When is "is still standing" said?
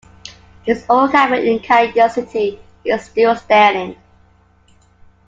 2.83-3.95